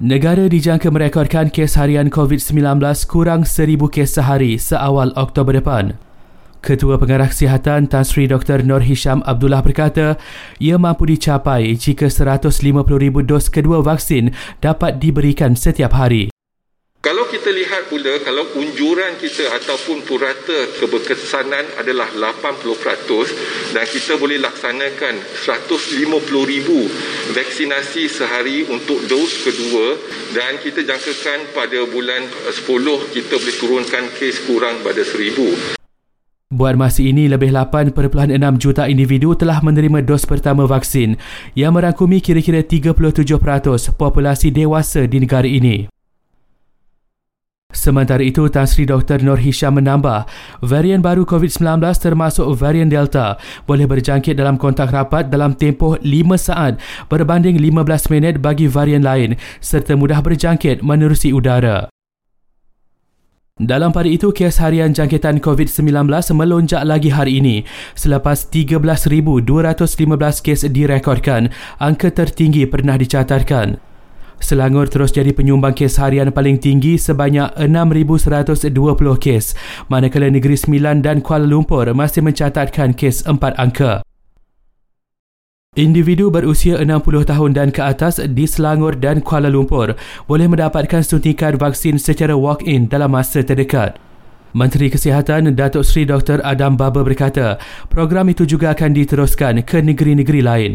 Negara 0.00 0.48
dijangka 0.48 0.88
merekodkan 0.88 1.52
kes 1.52 1.76
harian 1.76 2.08
COVID-19 2.08 2.56
kurang 3.04 3.44
1,000 3.44 3.84
kes 3.92 4.16
sehari 4.16 4.56
seawal 4.56 5.12
Oktober 5.12 5.52
depan. 5.52 6.00
Ketua 6.64 6.96
Pengarah 6.96 7.28
Kesihatan 7.28 7.84
Tan 7.84 8.08
Sri 8.08 8.24
Dr. 8.24 8.64
Nur 8.64 8.80
Hisham 8.80 9.20
Abdullah 9.28 9.60
berkata, 9.60 10.16
ia 10.56 10.80
mampu 10.80 11.04
dicapai 11.04 11.76
jika 11.76 12.08
150,000 12.08 12.80
dos 13.28 13.52
kedua 13.52 13.84
vaksin 13.84 14.32
dapat 14.64 14.96
diberikan 15.04 15.52
setiap 15.52 15.92
hari. 15.92 16.29
Kita 17.30 17.46
lihat 17.46 17.86
pula, 17.86 18.18
kalau 18.26 18.42
unjuran 18.58 19.14
kita 19.14 19.54
ataupun 19.54 20.02
purata 20.02 20.66
keberkesanan 20.82 21.62
adalah 21.78 22.10
80% 22.10 23.70
dan 23.70 23.86
kita 23.86 24.18
boleh 24.18 24.42
laksanakan 24.42 25.14
150,000 25.46 26.10
vaksinasi 27.30 28.10
sehari 28.10 28.66
untuk 28.66 28.98
dos 29.06 29.46
kedua 29.46 29.94
dan 30.34 30.58
kita 30.58 30.82
jangkakan 30.82 31.54
pada 31.54 31.86
bulan 31.86 32.26
10 32.50 33.14
kita 33.14 33.34
boleh 33.38 33.56
turunkan 33.62 34.04
kes 34.18 34.50
kurang 34.50 34.82
pada 34.82 35.06
1,000. 35.06 35.78
Buat 36.50 36.74
masa 36.74 37.06
ini, 37.06 37.30
lebih 37.30 37.54
8.6 37.54 37.94
juta 38.58 38.90
individu 38.90 39.38
telah 39.38 39.62
menerima 39.62 40.02
dos 40.02 40.26
pertama 40.26 40.66
vaksin 40.66 41.14
yang 41.54 41.78
merangkumi 41.78 42.18
kira-kira 42.18 42.66
37% 42.66 43.94
populasi 43.94 44.50
dewasa 44.50 45.06
di 45.06 45.22
negara 45.22 45.46
ini. 45.46 45.99
Sementara 47.80 48.20
itu, 48.20 48.44
Tan 48.52 48.68
Sri 48.68 48.84
Dr. 48.84 49.24
Nur 49.24 49.40
Hisham 49.40 49.80
menambah, 49.80 50.28
varian 50.60 51.00
baru 51.00 51.24
COVID-19 51.24 51.80
termasuk 51.96 52.44
varian 52.52 52.92
Delta 52.92 53.40
boleh 53.64 53.88
berjangkit 53.88 54.36
dalam 54.36 54.60
kontak 54.60 54.92
rapat 54.92 55.32
dalam 55.32 55.56
tempoh 55.56 55.96
5 55.96 56.04
saat 56.36 56.76
berbanding 57.08 57.56
15 57.56 58.12
minit 58.12 58.36
bagi 58.44 58.68
varian 58.68 59.00
lain 59.00 59.40
serta 59.64 59.96
mudah 59.96 60.20
berjangkit 60.20 60.84
menerusi 60.84 61.32
udara. 61.32 61.88
Dalam 63.56 63.96
pada 63.96 64.12
itu, 64.12 64.28
kes 64.28 64.60
harian 64.60 64.92
jangkitan 64.92 65.40
COVID-19 65.40 66.08
melonjak 66.36 66.84
lagi 66.84 67.08
hari 67.08 67.40
ini 67.40 67.64
selepas 67.96 68.44
13,215 68.52 70.44
kes 70.44 70.68
direkodkan, 70.68 71.48
angka 71.80 72.12
tertinggi 72.12 72.68
pernah 72.68 73.00
dicatatkan. 73.00 73.89
Selangor 74.40 74.88
terus 74.88 75.12
jadi 75.12 75.30
penyumbang 75.36 75.76
kes 75.76 76.00
harian 76.00 76.32
paling 76.32 76.58
tinggi 76.58 76.96
sebanyak 76.96 77.52
6,120 77.60 78.72
kes, 79.20 79.54
manakala 79.92 80.32
Negeri 80.32 80.56
Sembilan 80.56 81.04
dan 81.04 81.20
Kuala 81.20 81.44
Lumpur 81.46 81.86
masih 81.92 82.24
mencatatkan 82.24 82.96
kes 82.96 83.28
empat 83.28 83.54
angka. 83.60 84.00
Individu 85.78 86.34
berusia 86.34 86.82
60 86.82 87.30
tahun 87.30 87.50
dan 87.54 87.68
ke 87.70 87.78
atas 87.78 88.18
di 88.18 88.42
Selangor 88.42 88.98
dan 88.98 89.22
Kuala 89.22 89.46
Lumpur 89.46 89.94
boleh 90.26 90.50
mendapatkan 90.50 91.06
suntikan 91.06 91.54
vaksin 91.54 91.94
secara 91.94 92.34
walk-in 92.34 92.90
dalam 92.90 93.14
masa 93.14 93.46
terdekat. 93.46 93.94
Menteri 94.50 94.90
Kesihatan 94.90 95.54
Datuk 95.54 95.86
Seri 95.86 96.10
Dr. 96.10 96.42
Adam 96.42 96.74
Baba 96.74 97.06
berkata, 97.06 97.54
program 97.86 98.26
itu 98.34 98.42
juga 98.50 98.74
akan 98.74 98.90
diteruskan 98.98 99.62
ke 99.62 99.78
negeri-negeri 99.78 100.42
lain. 100.42 100.72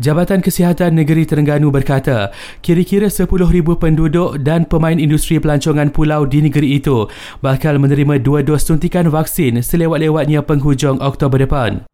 Jabatan 0.00 0.40
Kesihatan 0.40 0.96
Negeri 0.96 1.28
Terengganu 1.28 1.68
berkata, 1.68 2.32
kira-kira 2.64 3.12
10,000 3.12 3.28
penduduk 3.76 4.40
dan 4.40 4.64
pemain 4.64 4.96
industri 4.96 5.36
pelancongan 5.36 5.92
pulau 5.92 6.24
di 6.24 6.40
negeri 6.40 6.80
itu 6.80 7.04
bakal 7.44 7.76
menerima 7.76 8.16
dua 8.24 8.40
dos 8.40 8.64
suntikan 8.64 9.12
vaksin 9.12 9.60
selewat-lewatnya 9.60 10.40
penghujung 10.40 11.04
Oktober 11.04 11.44
depan. 11.44 11.84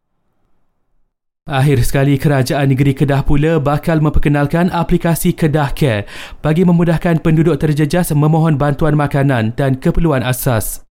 Akhir 1.50 1.82
sekali, 1.82 2.18
Kerajaan 2.18 2.70
Negeri 2.70 2.94
Kedah 2.94 3.26
pula 3.26 3.58
bakal 3.58 3.98
memperkenalkan 3.98 4.70
aplikasi 4.70 5.34
Kedah 5.34 5.74
Care 5.74 6.06
bagi 6.42 6.62
memudahkan 6.62 7.22
penduduk 7.22 7.58
terjejas 7.58 8.14
memohon 8.14 8.54
bantuan 8.54 8.94
makanan 8.94 9.54
dan 9.58 9.78
keperluan 9.78 10.22
asas. 10.22 10.82